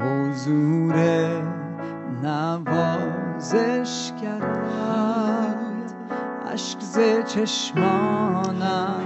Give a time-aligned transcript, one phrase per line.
[0.00, 0.94] حضور
[2.22, 5.94] نوازش کرد.
[6.52, 9.00] عشق ز چشمانم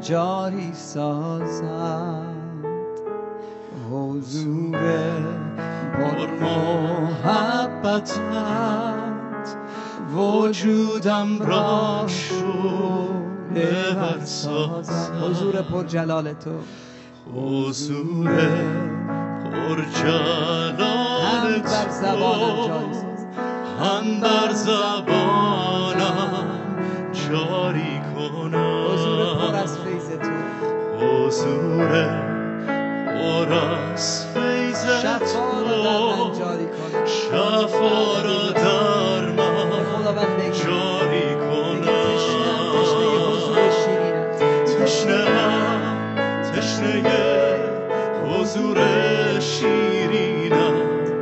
[0.00, 2.36] جاری سازد.
[3.90, 4.78] حضور
[5.92, 8.20] پر محبتت
[10.14, 13.04] وجودم را شعله
[14.24, 15.22] سازد.
[15.22, 16.50] حضور پر جلال تو.
[17.34, 18.30] حضور
[21.22, 22.68] هم بر زبانم تو.
[22.68, 23.36] جاری سازد
[23.80, 25.96] هم بر زبانم
[27.12, 28.86] جاری کنم.
[28.92, 30.30] حضور پر از فیض تو.
[31.06, 31.92] حضور
[33.06, 37.06] پر از فیض شفا را در من تو جاری کن.
[37.06, 38.22] شفا
[38.92, 41.96] در من جاری حضور کنم
[46.52, 47.02] تشنه
[48.24, 51.12] حضور شیرینت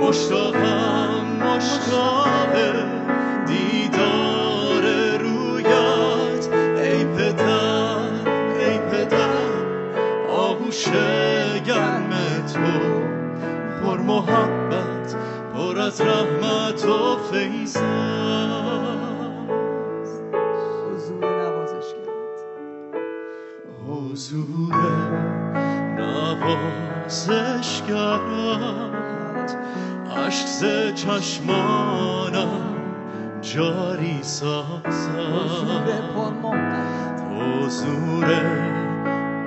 [0.00, 2.52] مشتاقم مشتاق
[3.46, 4.82] دیدار
[5.18, 8.10] رویت ای پدر
[8.58, 9.64] ای پدر
[10.30, 10.88] آغوش
[11.66, 12.10] گرم
[12.54, 13.04] تو.
[13.84, 15.14] پر محبت
[15.54, 17.76] پر از رحمت و فیض
[23.86, 24.74] حضور
[25.96, 29.50] نوازش کرد
[30.16, 30.64] عشق ز
[30.94, 32.74] چشمانم
[33.40, 34.84] جاری سازد.
[36.14, 37.20] پر محبت.
[37.30, 38.26] حضور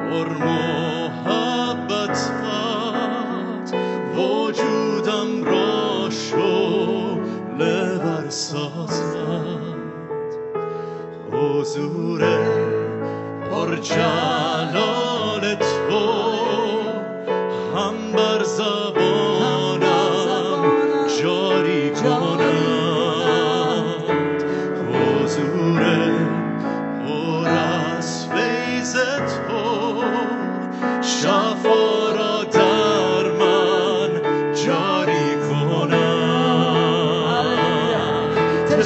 [0.09, 2.17] پر محبتت
[4.15, 9.67] وجودم را شعله ور سازد.
[11.31, 12.21] حضور
[13.51, 15.06] پر جلال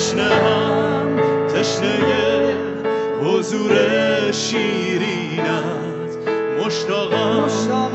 [0.02, 1.16] تشنه‌ام
[1.48, 2.56] تشنه
[3.24, 3.72] حضور
[4.32, 6.12] شیرینت.
[6.66, 7.44] مشتاقم.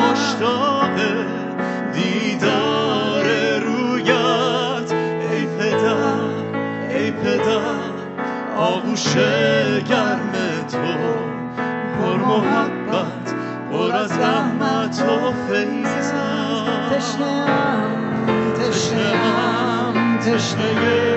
[0.01, 0.97] مشتاق
[1.93, 3.25] دیدار
[3.59, 4.93] رویت.
[5.33, 5.97] ای پدر
[6.91, 7.61] ای پدر
[8.57, 9.15] آغوش
[9.89, 10.33] گرم
[10.73, 10.79] تو.
[11.99, 13.35] پر محبت
[13.73, 16.15] پر از رحمت و فیضت.
[16.93, 20.19] تشنه‌ام تشنه‌ام.
[20.19, 21.16] تشنه‌ام تشنه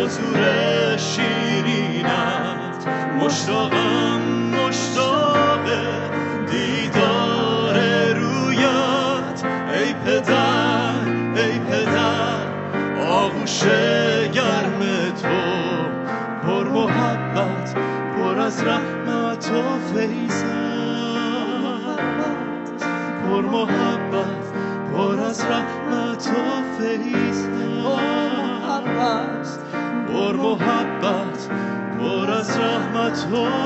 [0.00, 2.86] حضور شیرینت.
[3.20, 4.20] مشتاقم
[4.52, 5.66] مشتاق
[6.50, 7.76] دیدار
[8.14, 9.44] رویت.
[9.74, 10.92] ای پدر
[11.36, 12.46] ای پدر
[13.08, 13.64] آغوش
[14.32, 14.80] گرم
[15.22, 15.28] تو.
[16.42, 17.74] پر محبت
[18.16, 20.44] پر از رحمت و فیضت.
[23.24, 24.46] پر محبت
[24.92, 27.89] پر از رحمت و فیضت.
[33.30, 33.59] محبت